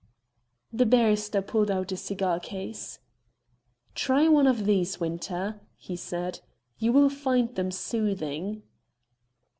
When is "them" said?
7.53-7.69